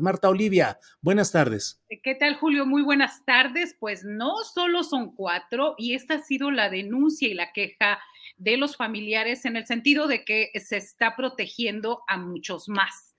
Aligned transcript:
Marta 0.00 0.30
Olivia, 0.30 0.78
buenas 1.02 1.32
tardes. 1.32 1.82
¿Qué 2.02 2.14
tal, 2.14 2.36
Julio? 2.36 2.64
Muy 2.64 2.82
buenas 2.82 3.24
tardes. 3.26 3.76
Pues 3.78 4.04
no 4.04 4.38
solo 4.42 4.84
son 4.84 5.14
cuatro, 5.14 5.74
y 5.76 5.94
esta 5.94 6.14
ha 6.14 6.22
sido 6.22 6.50
la 6.50 6.70
denuncia 6.70 7.28
y 7.28 7.34
la 7.34 7.52
queja 7.52 8.00
de 8.38 8.56
los 8.56 8.76
familiares 8.76 9.44
en 9.44 9.56
el 9.56 9.66
sentido 9.66 10.06
de 10.06 10.24
que 10.24 10.50
se 10.64 10.78
está 10.78 11.14
protegiendo 11.14 12.02
a 12.08 12.16
muchos 12.16 12.70
más. 12.70 13.11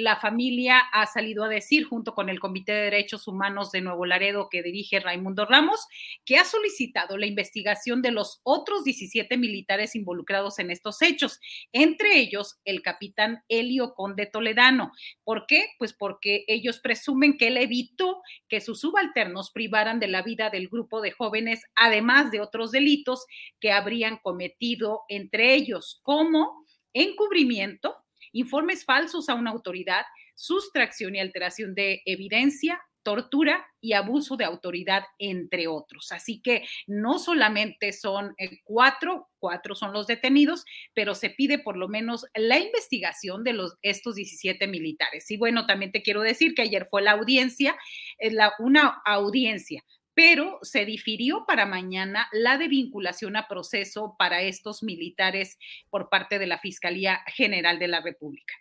La 0.00 0.14
familia 0.14 0.78
ha 0.92 1.06
salido 1.06 1.42
a 1.42 1.48
decir, 1.48 1.82
junto 1.82 2.14
con 2.14 2.28
el 2.28 2.38
Comité 2.38 2.70
de 2.70 2.82
Derechos 2.82 3.26
Humanos 3.26 3.72
de 3.72 3.80
Nuevo 3.80 4.06
Laredo 4.06 4.48
que 4.48 4.62
dirige 4.62 5.00
Raimundo 5.00 5.44
Ramos, 5.44 5.88
que 6.24 6.36
ha 6.36 6.44
solicitado 6.44 7.16
la 7.16 7.26
investigación 7.26 8.00
de 8.00 8.12
los 8.12 8.40
otros 8.44 8.84
17 8.84 9.36
militares 9.36 9.96
involucrados 9.96 10.60
en 10.60 10.70
estos 10.70 11.02
hechos, 11.02 11.40
entre 11.72 12.16
ellos 12.16 12.60
el 12.64 12.80
capitán 12.80 13.42
Helio 13.48 13.94
Conde 13.94 14.26
Toledano. 14.26 14.92
¿Por 15.24 15.46
qué? 15.46 15.70
Pues 15.80 15.92
porque 15.94 16.44
ellos 16.46 16.78
presumen 16.78 17.36
que 17.36 17.48
él 17.48 17.56
evitó 17.56 18.22
que 18.48 18.60
sus 18.60 18.78
subalternos 18.78 19.50
privaran 19.50 19.98
de 19.98 20.06
la 20.06 20.22
vida 20.22 20.48
del 20.48 20.68
grupo 20.68 21.00
de 21.00 21.10
jóvenes, 21.10 21.64
además 21.74 22.30
de 22.30 22.40
otros 22.40 22.70
delitos 22.70 23.26
que 23.58 23.72
habrían 23.72 24.18
cometido 24.18 25.00
entre 25.08 25.54
ellos, 25.54 25.98
como 26.04 26.64
encubrimiento, 26.92 27.96
informes 28.32 28.84
falsos 28.84 29.28
a 29.28 29.34
una 29.34 29.50
autoridad, 29.50 30.04
sustracción 30.34 31.16
y 31.16 31.20
alteración 31.20 31.74
de 31.74 32.02
evidencia, 32.04 32.80
tortura 33.02 33.66
y 33.80 33.94
abuso 33.94 34.36
de 34.36 34.44
autoridad, 34.44 35.04
entre 35.18 35.66
otros. 35.66 36.12
Así 36.12 36.42
que 36.42 36.64
no 36.86 37.18
solamente 37.18 37.92
son 37.92 38.34
eh, 38.36 38.60
cuatro, 38.64 39.28
cuatro 39.38 39.74
son 39.74 39.92
los 39.92 40.06
detenidos, 40.06 40.64
pero 40.92 41.14
se 41.14 41.30
pide 41.30 41.58
por 41.58 41.78
lo 41.78 41.88
menos 41.88 42.26
la 42.34 42.58
investigación 42.58 43.44
de 43.44 43.54
los, 43.54 43.76
estos 43.80 44.16
17 44.16 44.66
militares. 44.66 45.30
Y 45.30 45.38
bueno, 45.38 45.64
también 45.66 45.90
te 45.90 46.02
quiero 46.02 46.20
decir 46.20 46.54
que 46.54 46.62
ayer 46.62 46.86
fue 46.90 47.00
la 47.00 47.12
audiencia, 47.12 47.76
eh, 48.18 48.30
la, 48.30 48.52
una 48.58 49.00
audiencia 49.06 49.82
pero 50.18 50.58
se 50.62 50.84
difirió 50.84 51.44
para 51.46 51.64
mañana 51.64 52.26
la 52.32 52.58
de 52.58 52.66
vinculación 52.66 53.36
a 53.36 53.46
proceso 53.46 54.16
para 54.18 54.42
estos 54.42 54.82
militares 54.82 55.58
por 55.90 56.08
parte 56.08 56.40
de 56.40 56.48
la 56.48 56.58
Fiscalía 56.58 57.20
General 57.36 57.78
de 57.78 57.86
la 57.86 58.00
República. 58.00 58.52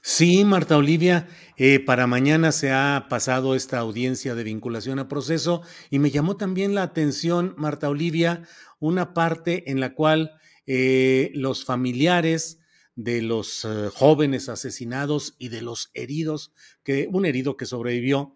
Sí, 0.00 0.42
Marta 0.42 0.78
Olivia, 0.78 1.28
eh, 1.58 1.80
para 1.80 2.06
mañana 2.06 2.50
se 2.50 2.72
ha 2.72 3.08
pasado 3.10 3.54
esta 3.54 3.78
audiencia 3.78 4.34
de 4.34 4.42
vinculación 4.42 4.98
a 4.98 5.06
proceso 5.06 5.60
y 5.90 5.98
me 5.98 6.10
llamó 6.10 6.38
también 6.38 6.74
la 6.74 6.84
atención, 6.84 7.54
Marta 7.58 7.90
Olivia, 7.90 8.44
una 8.78 9.12
parte 9.12 9.70
en 9.70 9.80
la 9.80 9.92
cual 9.92 10.32
eh, 10.66 11.30
los 11.34 11.66
familiares 11.66 12.58
de 12.94 13.20
los 13.20 13.66
eh, 13.66 13.90
jóvenes 13.92 14.48
asesinados 14.48 15.34
y 15.38 15.50
de 15.50 15.60
los 15.60 15.90
heridos, 15.92 16.54
que 16.82 17.06
un 17.12 17.26
herido 17.26 17.58
que 17.58 17.66
sobrevivió, 17.66 18.34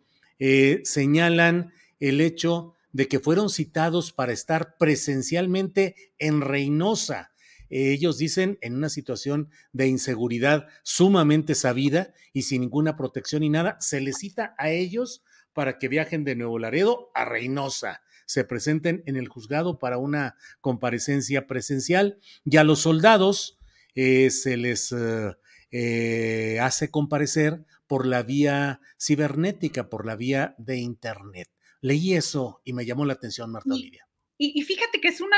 señalan 0.82 1.72
el 2.00 2.20
hecho 2.20 2.74
de 2.92 3.08
que 3.08 3.20
fueron 3.20 3.50
citados 3.50 4.12
para 4.12 4.32
estar 4.32 4.76
presencialmente 4.78 5.96
en 6.18 6.40
Reynosa. 6.40 7.32
Ellos 7.68 8.18
dicen 8.18 8.58
en 8.60 8.76
una 8.76 8.88
situación 8.88 9.50
de 9.72 9.88
inseguridad 9.88 10.68
sumamente 10.84 11.54
sabida 11.54 12.14
y 12.32 12.42
sin 12.42 12.60
ninguna 12.60 12.96
protección 12.96 13.40
ni 13.40 13.48
nada, 13.48 13.76
se 13.80 14.00
les 14.00 14.18
cita 14.18 14.54
a 14.58 14.70
ellos 14.70 15.24
para 15.52 15.78
que 15.78 15.88
viajen 15.88 16.24
de 16.24 16.36
Nuevo 16.36 16.58
Laredo 16.58 17.10
a 17.14 17.24
Reynosa, 17.24 18.02
se 18.26 18.44
presenten 18.44 19.02
en 19.06 19.16
el 19.16 19.28
juzgado 19.28 19.78
para 19.78 19.98
una 19.98 20.36
comparecencia 20.60 21.46
presencial 21.46 22.18
y 22.44 22.56
a 22.56 22.64
los 22.64 22.80
soldados 22.80 23.58
eh, 23.94 24.30
se 24.30 24.56
les 24.56 24.92
eh, 24.92 25.32
eh, 25.70 26.58
hace 26.60 26.90
comparecer 26.90 27.64
por 27.86 28.06
la 28.06 28.22
vía 28.22 28.80
cibernética, 29.00 29.88
por 29.88 30.06
la 30.06 30.16
vía 30.16 30.54
de 30.58 30.78
Internet. 30.78 31.48
Leí 31.84 32.14
eso 32.14 32.62
y 32.64 32.72
me 32.72 32.86
llamó 32.86 33.04
la 33.04 33.12
atención, 33.12 33.52
Marta 33.52 33.74
Olivia. 33.74 34.08
Y, 34.38 34.62
fíjate 34.62 35.02
que 35.02 35.08
es 35.08 35.20
una, 35.20 35.36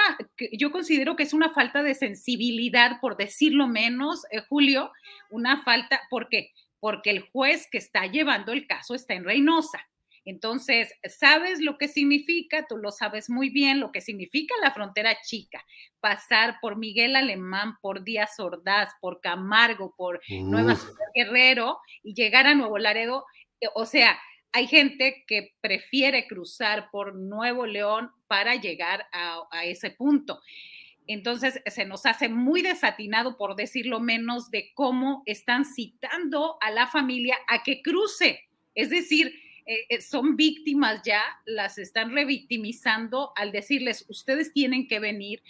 yo 0.53 0.71
considero 0.71 1.17
que 1.17 1.25
es 1.25 1.33
una 1.33 1.53
falta 1.53 1.83
de 1.83 1.97
sensibilidad, 1.97 3.01
por 3.01 3.17
decirlo 3.17 3.67
menos, 3.67 4.23
eh, 4.31 4.43
Julio, 4.49 4.93
una 5.29 5.65
falta, 5.65 6.03
¿por 6.09 6.29
qué? 6.29 6.53
Porque 6.79 7.11
el 7.11 7.29
juez 7.31 7.67
que 7.69 7.79
está 7.79 8.07
llevando 8.07 8.53
el 8.53 8.69
caso 8.69 8.95
está 8.95 9.15
en 9.15 9.25
Reynosa. 9.25 9.81
Entonces, 10.25 10.93
sabes 11.09 11.61
lo 11.61 11.79
que 11.79 11.89
significa, 11.89 12.65
tú 12.69 12.77
lo 12.77 12.93
sabes 12.93 13.29
muy 13.29 13.51
bien, 13.51 13.81
lo 13.81 13.91
que 13.91 14.01
significa 14.01 14.55
la 14.63 14.71
frontera 14.71 15.19
chica, 15.25 15.65
pasar 15.99 16.59
por 16.61 16.77
Miguel 16.77 17.17
Alemán, 17.17 17.75
por 17.83 18.05
Díaz 18.05 18.39
Ordaz, 18.39 18.91
por 19.01 19.21
Camargo, 19.21 19.95
por 19.97 20.21
Nueva 20.29 20.77
Ciudad 20.77 21.07
Guerrero 21.13 21.81
y 22.05 22.15
llegar 22.15 22.47
a 22.47 22.55
Nuevo 22.55 22.79
Laredo, 22.79 23.25
eh, 23.61 23.67
o 23.75 23.85
sea, 23.85 24.17
hay 24.57 24.69
gente 24.69 25.23
que 25.27 25.53
prefiere 25.61 26.27
cruzar 26.27 26.91
por 26.91 27.15
Nuevo 27.15 27.67
León 27.67 28.11
para 28.27 28.55
llegar 28.55 29.05
a, 29.13 29.67
ese 29.67 29.91
punto. 29.91 30.41
Entonces, 31.07 31.61
se 31.67 31.85
nos 31.85 32.07
hace 32.07 32.31
muy 32.31 32.63
desatinado, 32.63 33.37
por 33.37 33.55
decirlo 33.55 34.01
menos, 34.01 34.51
de 34.51 34.71
cómo 34.73 35.23
están 35.27 35.67
citando 35.67 36.57
a 36.63 36.71
la 36.71 36.87
familia 36.87 37.37
a 37.49 37.63
que 37.65 37.83
cruce. 37.83 38.49
Es 38.75 38.89
decir, 38.89 39.39
eh, 39.67 39.85
eh, 39.91 40.01
son 40.01 40.37
víctimas 40.37 41.03
ya, 41.05 41.23
las 41.45 41.77
están 41.77 42.15
revictimizando 42.15 43.33
al 43.37 43.53
decirles, 43.53 44.07
ustedes 44.09 44.55
tienen 44.55 44.89
que 44.89 45.01
venir 45.01 45.43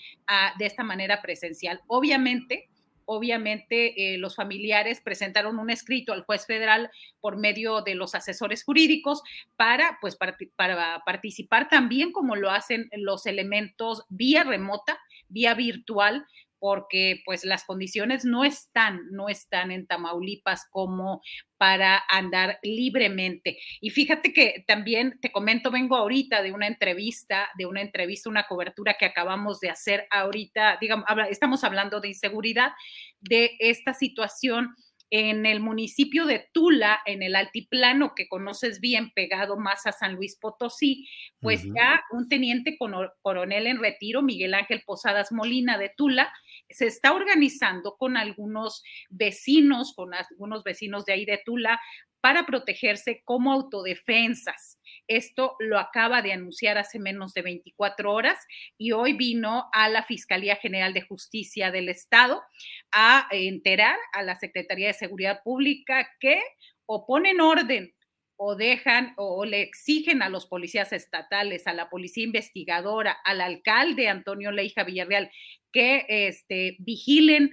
de 0.59 0.67
esta 0.67 0.83
manera 0.83 1.23
presencial. 1.23 1.81
Obviamente, 1.87 2.71
obviamente 3.07 4.15
eh, 4.15 4.19
los 4.19 4.37
familiares 4.37 5.01
presentaron 5.01 5.59
un 5.59 5.71
escrito 5.71 6.13
al 6.13 6.25
juez 6.25 6.47
federal 6.47 6.91
por 7.21 7.39
medio 7.39 7.81
de 7.83 7.95
los 7.95 8.15
asesores 8.15 8.63
jurídicos 8.63 9.23
para, 9.57 9.99
pues, 10.01 10.17
para, 10.17 10.37
para 10.57 11.03
participar 11.07 11.69
también 11.69 12.13
como 12.13 12.37
lo 12.37 12.51
hacen 12.51 12.91
los 12.93 13.27
elementos 13.27 14.05
vía 14.09 14.45
remota, 14.45 14.99
vía 15.29 15.55
virtual, 15.55 16.27
porque 16.67 17.23
pues 17.25 17.45
las 17.45 17.63
condiciones 17.65 18.25
no 18.25 18.45
están, 18.45 19.03
no 19.13 19.29
están 19.29 19.71
en 19.71 19.87
Tamaulipas 19.87 20.67
como 20.69 21.23
para 21.59 22.03
andar 22.09 22.59
libremente. 22.65 23.57
Y 23.81 23.91
fíjate 23.91 24.33
que 24.33 24.65
también 24.67 25.17
te 25.21 25.31
comento, 25.31 25.71
vengo 25.71 25.95
ahorita 25.95 26.43
de 26.43 26.51
una 26.51 26.67
entrevista, 26.67 27.49
de 27.57 27.67
una 27.67 27.83
entrevista, 27.83 28.29
una 28.29 28.49
cobertura 28.49 28.97
que 28.99 29.05
acabamos 29.05 29.61
de 29.61 29.71
hacer 29.71 30.09
ahorita, 30.11 30.79
digamos, 30.81 31.07
estamos 31.31 31.63
hablando 31.63 32.01
de 32.01 32.09
inseguridad, 32.09 32.73
de 33.21 33.53
esta 33.61 33.95
situación 33.95 34.75
en 35.11 35.47
el 35.47 35.61
municipio 35.61 36.27
de 36.27 36.49
Tula, 36.53 37.01
en 37.07 37.23
el 37.23 37.37
altiplano 37.37 38.15
que 38.15 38.29
conoces 38.29 38.81
bien, 38.81 39.13
pegado 39.15 39.57
más 39.57 39.87
a 39.87 39.93
San 39.93 40.15
Luis 40.15 40.37
Potosí, 40.41 41.09
pues 41.41 41.65
ya 41.65 42.03
un 42.11 42.29
teniente 42.29 42.77
coronel 43.23 43.67
en 43.67 43.79
retiro, 43.79 44.23
Miguel 44.23 44.55
Ángel 44.55 44.83
Posadas 44.85 45.31
Molina 45.31 45.79
de 45.79 45.93
Tula, 45.97 46.33
se 46.69 46.87
está 46.87 47.13
organizando 47.13 47.97
con 47.97 48.17
algunos 48.17 48.83
vecinos, 49.09 49.93
con 49.95 50.15
algunos 50.15 50.65
vecinos 50.65 51.05
de 51.05 51.13
ahí 51.13 51.25
de 51.25 51.41
Tula, 51.45 51.81
para 52.27 52.45
protegerse 52.45 53.23
como 53.25 53.53
autodefensas. 53.53 54.81
Esto 55.07 55.55
lo 55.61 55.79
acaba 55.79 56.23
de 56.23 56.33
anunciar 56.33 56.77
hace 56.77 56.99
menos 56.99 57.33
de 57.35 57.43
24 57.43 58.13
horas 58.13 58.37
y 58.77 58.91
hoy 58.91 59.13
vino 59.13 59.67
a 59.73 59.89
la 59.89 60.03
Fiscalía 60.03 60.57
General 60.57 60.93
de 60.93 61.03
Justicia 61.03 61.71
del 61.71 61.89
Estado 61.89 62.43
a 62.91 63.29
enterar 63.31 63.97
a 64.13 64.25
la 64.25 64.35
Secretaría 64.35 64.89
de 64.89 64.95
Seguridad 64.95 65.41
Pública 65.45 66.09
que 66.19 66.43
o 66.85 67.07
ponen 67.07 67.41
orden 67.41 67.95
o 68.35 68.57
dejan 68.57 69.15
o 69.17 69.45
le 69.45 69.63
exigen 69.63 70.21
a 70.21 70.29
los 70.29 70.47
policías 70.47 70.93
estatales, 70.93 71.69
a 71.69 71.75
la 71.75 71.89
policía 71.89 72.25
investigadora, 72.25 73.17
al 73.25 73.41
alcalde 73.41 74.09
Antonio 74.09 74.51
Leija 74.51 74.83
Villarreal 74.83 75.31
que 75.71 76.07
este, 76.09 76.75
vigilen 76.81 77.53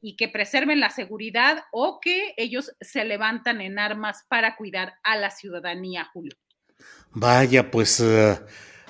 y 0.00 0.16
que 0.16 0.28
preserven 0.28 0.80
la 0.80 0.90
seguridad 0.90 1.64
o 1.72 2.00
que 2.00 2.34
ellos 2.36 2.72
se 2.80 3.04
levantan 3.04 3.60
en 3.60 3.78
armas 3.78 4.24
para 4.28 4.56
cuidar 4.56 4.94
a 5.02 5.16
la 5.16 5.30
ciudadanía, 5.30 6.08
Julio. 6.12 6.36
Vaya, 7.12 7.70
pues 7.70 8.00
eh, 8.00 8.38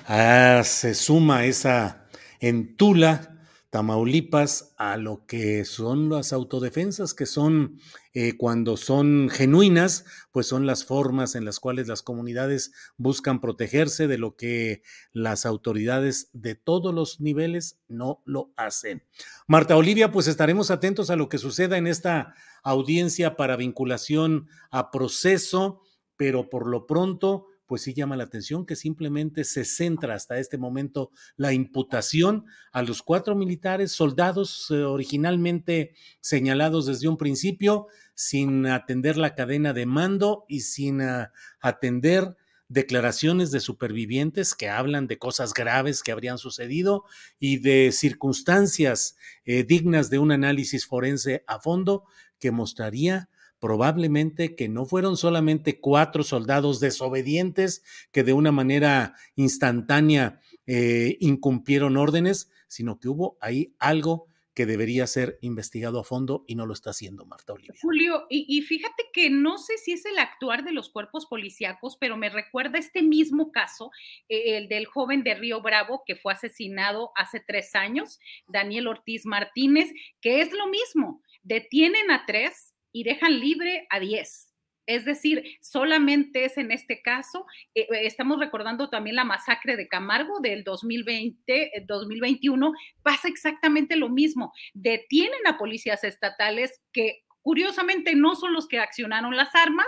ah, 0.07 0.61
se 0.63 0.93
suma 0.93 1.45
esa 1.45 2.07
entula 2.39 3.30
Tamaulipas 3.71 4.75
a 4.77 4.97
lo 4.97 5.25
que 5.25 5.63
son 5.63 6.09
las 6.09 6.33
autodefensas, 6.33 7.13
que 7.13 7.25
son 7.25 7.79
eh, 8.13 8.35
cuando 8.37 8.75
son 8.75 9.29
genuinas, 9.31 10.03
pues 10.33 10.45
son 10.45 10.65
las 10.65 10.83
formas 10.83 11.35
en 11.35 11.45
las 11.45 11.61
cuales 11.61 11.87
las 11.87 12.01
comunidades 12.01 12.73
buscan 12.97 13.39
protegerse 13.39 14.07
de 14.07 14.17
lo 14.17 14.35
que 14.35 14.83
las 15.13 15.45
autoridades 15.45 16.29
de 16.33 16.55
todos 16.55 16.93
los 16.93 17.21
niveles 17.21 17.79
no 17.87 18.21
lo 18.25 18.51
hacen. 18.57 19.03
Marta 19.47 19.77
Olivia, 19.77 20.11
pues 20.11 20.27
estaremos 20.27 20.69
atentos 20.69 21.09
a 21.09 21.15
lo 21.15 21.29
que 21.29 21.37
suceda 21.37 21.77
en 21.77 21.87
esta 21.87 22.35
audiencia 22.63 23.37
para 23.37 23.55
vinculación 23.55 24.49
a 24.69 24.91
proceso, 24.91 25.81
pero 26.17 26.49
por 26.49 26.67
lo 26.67 26.85
pronto 26.87 27.47
pues 27.71 27.83
sí 27.83 27.93
llama 27.93 28.17
la 28.17 28.25
atención 28.25 28.65
que 28.65 28.75
simplemente 28.75 29.45
se 29.45 29.63
centra 29.63 30.13
hasta 30.13 30.37
este 30.37 30.57
momento 30.57 31.09
la 31.37 31.53
imputación 31.53 32.43
a 32.73 32.81
los 32.81 33.01
cuatro 33.01 33.33
militares, 33.33 33.93
soldados 33.93 34.67
eh, 34.71 34.83
originalmente 34.83 35.93
señalados 36.19 36.87
desde 36.87 37.07
un 37.07 37.15
principio, 37.15 37.87
sin 38.13 38.67
atender 38.67 39.15
la 39.15 39.35
cadena 39.35 39.71
de 39.71 39.85
mando 39.85 40.43
y 40.49 40.59
sin 40.59 41.01
ah, 41.01 41.31
atender 41.61 42.35
declaraciones 42.67 43.51
de 43.51 43.61
supervivientes 43.61 44.53
que 44.53 44.67
hablan 44.67 45.07
de 45.07 45.17
cosas 45.17 45.53
graves 45.53 46.03
que 46.03 46.11
habrían 46.11 46.39
sucedido 46.39 47.05
y 47.39 47.59
de 47.59 47.93
circunstancias 47.93 49.15
eh, 49.45 49.63
dignas 49.63 50.09
de 50.09 50.19
un 50.19 50.33
análisis 50.33 50.85
forense 50.85 51.45
a 51.47 51.61
fondo 51.61 52.03
que 52.37 52.51
mostraría 52.51 53.29
probablemente 53.61 54.55
que 54.55 54.67
no 54.67 54.85
fueron 54.85 55.15
solamente 55.15 55.79
cuatro 55.79 56.23
soldados 56.23 56.79
desobedientes 56.79 57.83
que 58.11 58.23
de 58.23 58.33
una 58.33 58.51
manera 58.51 59.13
instantánea 59.35 60.41
eh, 60.65 61.15
incumplieron 61.19 61.95
órdenes, 61.95 62.49
sino 62.67 62.99
que 62.99 63.07
hubo 63.07 63.37
ahí 63.39 63.75
algo 63.77 64.25
que 64.55 64.65
debería 64.65 65.07
ser 65.07 65.37
investigado 65.41 65.99
a 65.99 66.03
fondo 66.03 66.43
y 66.47 66.55
no 66.55 66.65
lo 66.65 66.73
está 66.73 66.89
haciendo 66.89 67.25
Marta 67.25 67.53
Olivia. 67.53 67.73
Julio, 67.81 68.25
y, 68.29 68.61
fíjate 68.63 69.05
que 69.13 69.29
no 69.29 69.57
sé 69.57 69.77
si 69.77 69.93
es 69.93 70.05
el 70.05 70.17
actuar 70.19 70.65
de 70.65 70.73
los 70.73 70.89
cuerpos 70.89 71.25
policíacos, 71.25 71.95
pero 71.97 72.17
me 72.17 72.29
recuerda 72.29 72.77
este 72.77 73.01
mismo 73.01 73.51
caso, 73.51 73.91
eh, 74.27 74.57
el 74.57 74.67
del 74.67 74.87
joven 74.87 75.23
de 75.23 75.35
Río 75.35 75.61
Bravo 75.61 76.03
que 76.05 76.15
fue 76.15 76.33
asesinado 76.33 77.11
hace 77.15 77.39
tres 77.39 77.75
años, 77.75 78.19
Daniel 78.47 78.87
Ortiz 78.87 79.25
Martínez, 79.25 79.89
que 80.19 80.41
es 80.41 80.51
lo 80.51 80.67
mismo, 80.67 81.21
detienen 81.43 82.11
a 82.11 82.25
tres, 82.25 82.70
y 82.91 83.03
dejan 83.03 83.39
libre 83.39 83.87
a 83.89 83.99
10. 83.99 84.51
Es 84.87 85.05
decir, 85.05 85.43
solamente 85.61 86.43
es 86.43 86.57
en 86.57 86.71
este 86.71 87.01
caso, 87.01 87.45
eh, 87.75 87.81
eh, 87.81 88.05
estamos 88.05 88.39
recordando 88.39 88.89
también 88.89 89.15
la 89.15 89.23
masacre 89.23 89.77
de 89.77 89.87
Camargo 89.87 90.39
del 90.39 90.63
2020, 90.63 91.85
2021, 91.87 92.67
eh, 92.67 92.71
pasa 93.03 93.27
exactamente 93.27 93.95
lo 93.95 94.09
mismo. 94.09 94.51
Detienen 94.73 95.45
a 95.45 95.57
policías 95.57 96.03
estatales 96.03 96.81
que 96.91 97.23
curiosamente 97.41 98.15
no 98.15 98.35
son 98.35 98.53
los 98.53 98.67
que 98.67 98.79
accionaron 98.79 99.35
las 99.35 99.55
armas, 99.55 99.87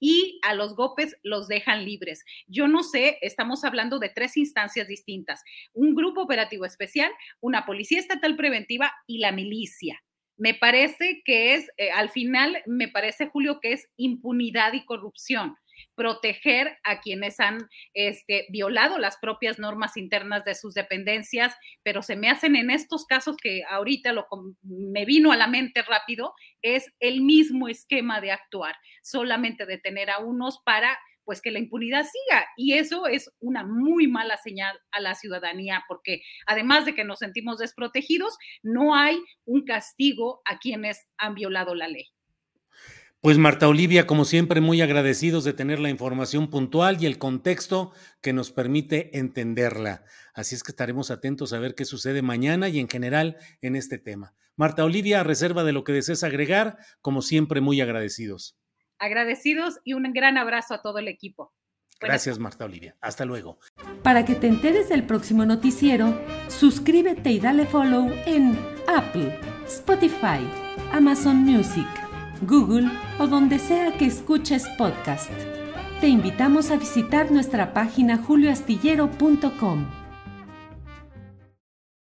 y 0.00 0.38
a 0.44 0.54
los 0.54 0.76
golpes 0.76 1.16
los 1.24 1.48
dejan 1.48 1.84
libres. 1.84 2.24
Yo 2.46 2.68
no 2.68 2.84
sé, 2.84 3.18
estamos 3.20 3.64
hablando 3.64 3.98
de 3.98 4.08
tres 4.08 4.36
instancias 4.36 4.86
distintas, 4.86 5.42
un 5.72 5.96
grupo 5.96 6.22
operativo 6.22 6.64
especial, 6.64 7.10
una 7.40 7.66
policía 7.66 7.98
estatal 7.98 8.36
preventiva 8.36 8.92
y 9.08 9.18
la 9.18 9.32
milicia 9.32 10.00
me 10.38 10.54
parece 10.54 11.22
que 11.24 11.54
es, 11.54 11.68
eh, 11.76 11.90
al 11.90 12.10
final, 12.10 12.62
me 12.66 12.88
parece, 12.88 13.28
Julio, 13.28 13.60
que 13.60 13.72
es 13.72 13.88
impunidad 13.96 14.72
y 14.72 14.84
corrupción 14.84 15.56
proteger 15.94 16.78
a 16.84 17.00
quienes 17.00 17.40
han 17.40 17.58
este, 17.94 18.46
violado 18.50 18.98
las 18.98 19.16
propias 19.18 19.58
normas 19.58 19.96
internas 19.96 20.44
de 20.44 20.54
sus 20.54 20.74
dependencias, 20.74 21.54
pero 21.82 22.02
se 22.02 22.16
me 22.16 22.30
hacen 22.30 22.56
en 22.56 22.70
estos 22.70 23.04
casos 23.04 23.36
que 23.36 23.62
ahorita 23.68 24.12
lo, 24.12 24.26
me 24.62 25.04
vino 25.04 25.32
a 25.32 25.36
la 25.36 25.48
mente 25.48 25.82
rápido, 25.82 26.34
es 26.62 26.92
el 27.00 27.20
mismo 27.20 27.68
esquema 27.68 28.20
de 28.20 28.32
actuar, 28.32 28.76
solamente 29.02 29.66
detener 29.66 30.10
a 30.10 30.18
unos 30.18 30.60
para 30.64 30.98
pues 31.28 31.42
que 31.42 31.50
la 31.50 31.58
impunidad 31.58 32.06
siga. 32.06 32.46
Y 32.56 32.72
eso 32.72 33.06
es 33.06 33.30
una 33.38 33.62
muy 33.62 34.08
mala 34.08 34.38
señal 34.38 34.74
a 34.90 34.98
la 34.98 35.14
ciudadanía, 35.14 35.84
porque 35.86 36.22
además 36.46 36.86
de 36.86 36.94
que 36.94 37.04
nos 37.04 37.18
sentimos 37.18 37.58
desprotegidos, 37.58 38.38
no 38.62 38.94
hay 38.94 39.18
un 39.44 39.66
castigo 39.66 40.40
a 40.46 40.58
quienes 40.58 41.06
han 41.18 41.34
violado 41.34 41.74
la 41.74 41.86
ley. 41.86 42.06
Pues 43.20 43.36
Marta 43.36 43.68
Olivia, 43.68 44.06
como 44.06 44.24
siempre, 44.24 44.62
muy 44.62 44.80
agradecidos 44.80 45.44
de 45.44 45.52
tener 45.52 45.80
la 45.80 45.90
información 45.90 46.48
puntual 46.48 46.96
y 46.98 47.04
el 47.04 47.18
contexto 47.18 47.92
que 48.22 48.32
nos 48.32 48.50
permite 48.50 49.18
entenderla. 49.18 50.06
Así 50.32 50.54
es 50.54 50.62
que 50.62 50.72
estaremos 50.72 51.10
atentos 51.10 51.52
a 51.52 51.58
ver 51.58 51.74
qué 51.74 51.84
sucede 51.84 52.22
mañana 52.22 52.70
y 52.70 52.78
en 52.78 52.88
general 52.88 53.36
en 53.60 53.76
este 53.76 53.98
tema. 53.98 54.34
Marta 54.56 54.82
Olivia, 54.82 55.20
a 55.20 55.24
reserva 55.24 55.62
de 55.62 55.72
lo 55.72 55.84
que 55.84 55.92
desees 55.92 56.24
agregar, 56.24 56.78
como 57.02 57.20
siempre, 57.20 57.60
muy 57.60 57.82
agradecidos 57.82 58.56
agradecidos 58.98 59.80
y 59.84 59.94
un 59.94 60.12
gran 60.12 60.36
abrazo 60.38 60.74
a 60.74 60.82
todo 60.82 60.98
el 60.98 61.08
equipo. 61.08 61.52
Gracias, 62.00 62.38
Marta 62.38 62.64
Olivia. 62.64 62.96
Hasta 63.00 63.24
luego. 63.24 63.58
Para 64.02 64.24
que 64.24 64.34
te 64.34 64.46
enteres 64.46 64.88
del 64.88 65.04
próximo 65.04 65.44
noticiero, 65.44 66.16
suscríbete 66.48 67.30
y 67.30 67.40
dale 67.40 67.66
follow 67.66 68.10
en 68.26 68.56
Apple, 68.86 69.38
Spotify, 69.66 70.46
Amazon 70.92 71.38
Music, 71.38 71.88
Google 72.42 72.88
o 73.18 73.26
donde 73.26 73.58
sea 73.58 73.92
que 73.98 74.06
escuches 74.06 74.66
podcast. 74.78 75.32
Te 76.00 76.06
invitamos 76.06 76.70
a 76.70 76.76
visitar 76.76 77.32
nuestra 77.32 77.72
página 77.72 78.18
julioastillero.com. 78.18 79.97